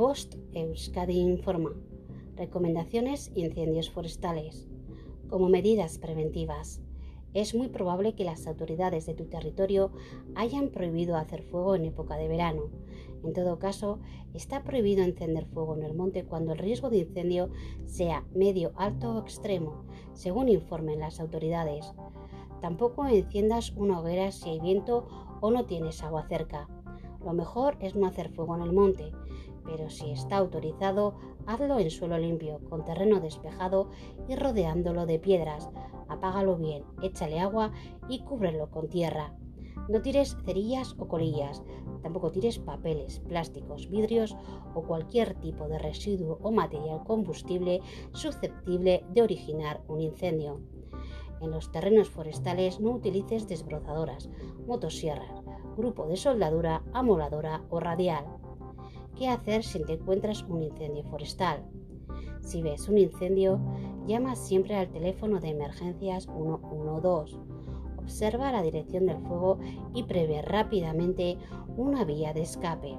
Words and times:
Bost 0.00 0.36
Euskadi 0.54 1.18
informa. 1.18 1.72
Recomendaciones 2.34 3.30
incendios 3.34 3.90
forestales. 3.90 4.66
Como 5.28 5.50
medidas 5.50 5.98
preventivas. 5.98 6.80
Es 7.34 7.54
muy 7.54 7.68
probable 7.68 8.14
que 8.14 8.24
las 8.24 8.46
autoridades 8.46 9.04
de 9.04 9.12
tu 9.12 9.26
territorio 9.26 9.92
hayan 10.36 10.70
prohibido 10.70 11.16
hacer 11.18 11.42
fuego 11.42 11.74
en 11.74 11.84
época 11.84 12.16
de 12.16 12.28
verano. 12.28 12.70
En 13.22 13.34
todo 13.34 13.58
caso, 13.58 13.98
está 14.32 14.64
prohibido 14.64 15.04
encender 15.04 15.44
fuego 15.44 15.76
en 15.76 15.82
el 15.82 15.92
monte 15.92 16.24
cuando 16.24 16.54
el 16.54 16.58
riesgo 16.58 16.88
de 16.88 17.00
incendio 17.00 17.50
sea 17.84 18.24
medio, 18.34 18.72
alto 18.76 19.16
o 19.16 19.20
extremo, 19.20 19.84
según 20.14 20.48
informen 20.48 21.00
las 21.00 21.20
autoridades. 21.20 21.92
Tampoco 22.62 23.06
enciendas 23.06 23.72
una 23.76 24.00
hoguera 24.00 24.32
si 24.32 24.48
hay 24.48 24.60
viento 24.60 25.08
o 25.42 25.50
no 25.50 25.66
tienes 25.66 26.02
agua 26.02 26.26
cerca. 26.26 26.70
Lo 27.24 27.32
mejor 27.32 27.76
es 27.80 27.94
no 27.94 28.06
hacer 28.06 28.30
fuego 28.30 28.56
en 28.56 28.62
el 28.62 28.72
monte, 28.72 29.12
pero 29.64 29.90
si 29.90 30.10
está 30.10 30.38
autorizado, 30.38 31.14
hazlo 31.46 31.78
en 31.78 31.90
suelo 31.90 32.18
limpio, 32.18 32.60
con 32.68 32.84
terreno 32.84 33.20
despejado 33.20 33.90
y 34.28 34.36
rodeándolo 34.36 35.06
de 35.06 35.18
piedras. 35.18 35.70
Apágalo 36.08 36.56
bien, 36.56 36.84
échale 37.02 37.40
agua 37.40 37.72
y 38.08 38.20
cúbrelo 38.20 38.70
con 38.70 38.88
tierra. 38.88 39.36
No 39.88 40.02
tires 40.02 40.36
cerillas 40.44 40.94
o 40.98 41.08
colillas, 41.08 41.62
tampoco 42.02 42.30
tires 42.30 42.58
papeles, 42.58 43.20
plásticos, 43.20 43.88
vidrios 43.88 44.36
o 44.74 44.82
cualquier 44.82 45.34
tipo 45.34 45.68
de 45.68 45.78
residuo 45.78 46.38
o 46.42 46.50
material 46.50 47.02
combustible 47.04 47.80
susceptible 48.12 49.04
de 49.12 49.22
originar 49.22 49.82
un 49.88 50.00
incendio. 50.00 50.60
En 51.40 51.50
los 51.50 51.72
terrenos 51.72 52.10
forestales 52.10 52.80
no 52.80 52.90
utilices 52.90 53.48
desbrozadoras, 53.48 54.28
motosierras, 54.66 55.42
grupo 55.76 56.06
de 56.06 56.16
soldadura, 56.16 56.82
amoladora 56.92 57.62
o 57.70 57.80
radial. 57.80 58.24
¿Qué 59.16 59.28
hacer 59.28 59.62
si 59.62 59.84
te 59.84 59.94
encuentras 59.94 60.42
un 60.48 60.62
incendio 60.62 61.04
forestal? 61.04 61.64
Si 62.40 62.62
ves 62.62 62.88
un 62.88 62.98
incendio, 62.98 63.60
llama 64.06 64.34
siempre 64.34 64.76
al 64.76 64.88
teléfono 64.88 65.40
de 65.40 65.50
emergencias 65.50 66.24
112. 66.24 67.36
Observa 67.98 68.50
la 68.50 68.62
dirección 68.62 69.06
del 69.06 69.18
fuego 69.18 69.58
y 69.94 70.04
prevé 70.04 70.42
rápidamente 70.42 71.38
una 71.76 72.04
vía 72.04 72.32
de 72.32 72.42
escape. 72.42 72.96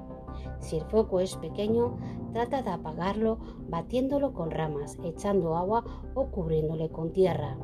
Si 0.58 0.76
el 0.76 0.84
foco 0.84 1.20
es 1.20 1.36
pequeño, 1.36 1.98
trata 2.32 2.62
de 2.62 2.70
apagarlo 2.70 3.38
batiéndolo 3.68 4.32
con 4.32 4.50
ramas, 4.50 4.96
echando 5.04 5.56
agua 5.56 5.84
o 6.14 6.26
cubriéndole 6.28 6.88
con 6.88 7.12
tierra. 7.12 7.58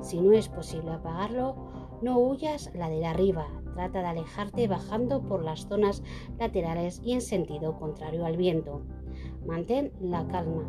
Si 0.00 0.20
no 0.20 0.32
es 0.32 0.48
posible 0.48 0.92
apagarlo, 0.92 1.54
no 2.02 2.18
huyas 2.18 2.70
la 2.74 2.88
de 2.88 3.06
arriba, 3.06 3.46
trata 3.74 4.00
de 4.00 4.06
alejarte 4.06 4.68
bajando 4.68 5.22
por 5.22 5.42
las 5.42 5.66
zonas 5.68 6.02
laterales 6.38 7.00
y 7.04 7.12
en 7.12 7.20
sentido 7.20 7.78
contrario 7.78 8.26
al 8.26 8.36
viento. 8.36 8.82
Mantén 9.46 9.92
la 10.00 10.26
calma, 10.28 10.64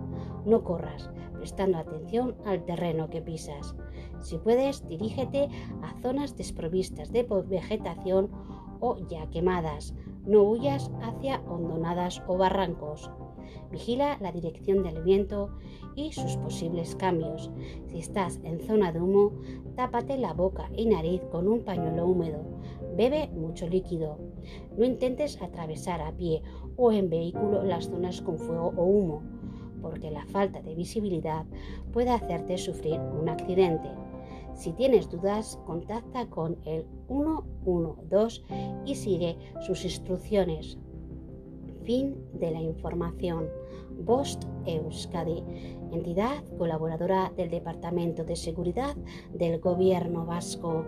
no 0.46 0.64
corras, 0.64 1.10
prestando 1.34 1.78
atención 1.78 2.36
al 2.46 2.64
terreno 2.66 3.10
que 3.10 3.22
pisas. 3.22 3.76
Si 4.20 4.38
puedes, 4.38 4.88
dirígete 4.88 5.50
a 5.82 6.00
zonas 6.02 6.38
desprovistas 6.38 7.12
de 7.12 7.24
vegetación 7.24 8.30
o 8.80 8.98
ya 9.08 9.30
quemadas. 9.30 9.94
No 10.26 10.44
huyas 10.44 10.90
hacia 11.02 11.42
hondonadas 11.42 12.24
o 12.28 12.38
barrancos. 12.38 13.12
Vigila 13.72 14.18
la 14.22 14.32
dirección 14.32 14.84
del 14.84 15.04
viento 15.04 15.50
y 15.96 16.14
sus 16.14 16.38
posibles 16.38 16.96
cambios. 16.96 17.52
Si 17.88 18.00
estás 18.00 18.40
en 18.44 18.60
zona 18.62 18.92
de 18.92 19.02
humo, 19.02 19.34
tápate 19.76 20.18
la 20.18 20.34
boca 20.34 20.70
y 20.76 20.86
nariz 20.86 21.22
con 21.32 21.48
un 21.48 21.66
pañuelo 21.66 22.06
húmedo. 22.06 22.42
Bebe 22.96 23.30
mucho 23.30 23.68
líquido. 23.68 24.18
No 24.78 24.86
intentes 24.86 25.42
atravesar 25.42 26.02
a 26.02 26.12
pie 26.12 26.42
o 26.78 26.92
en 26.92 27.10
vehículo 27.10 27.64
las 27.64 27.90
zonas 27.90 28.22
con 28.22 28.38
fuego 28.38 28.74
o 28.78 28.84
humo, 28.84 29.24
porque 29.82 30.10
la 30.10 30.26
falta 30.26 30.62
de 30.62 30.76
visibilidad 30.76 31.46
puede 31.92 32.12
hacerte 32.12 32.58
sufrir 32.58 33.00
un 33.00 33.28
accidente. 33.28 33.90
Si 34.54 34.72
tienes 34.74 35.10
dudas, 35.10 35.60
contacta 35.66 36.30
con 36.30 36.58
el 36.66 36.86
112 37.08 38.42
y 38.86 38.96
sigue 38.96 39.38
sus 39.62 39.84
instrucciones. 39.84 40.78
Fin 41.84 42.16
de 42.34 42.52
la 42.52 42.62
información. 42.62 43.48
Bost 44.06 44.44
Euskadi, 44.66 45.44
entidad 45.92 46.44
colaboradora 46.58 47.32
del 47.36 47.50
Departamento 47.50 48.24
de 48.24 48.36
Seguridad 48.36 48.96
del 49.34 49.60
Gobierno 49.60 50.26
Vasco. 50.26 50.86